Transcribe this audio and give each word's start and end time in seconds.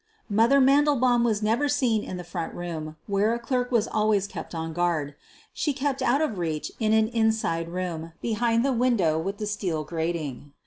"Mother" 0.29 0.59
Mandelbaum 0.59 1.23
was 1.23 1.43
never 1.43 1.69
seen 1.69 2.03
in 2.03 2.17
the 2.17 2.23
front 2.23 2.55
room, 2.55 2.95
where 3.05 3.35
a 3.35 3.39
clerk 3.39 3.69
was 3.71 3.87
always 3.87 4.25
kept 4.25 4.55
on 4.55 4.73
guard. 4.73 5.13
She 5.53 5.73
kept 5.73 6.01
out 6.01 6.21
of 6.23 6.39
reach 6.39 6.71
in 6.79 6.91
an 6.91 7.07
inside 7.09 7.69
room, 7.69 8.13
behind 8.19 8.65
the 8.65 8.73
window 8.73 9.19
with 9.19 9.37
the 9.37 9.45
steel 9.45 9.83
grating. 9.83 10.53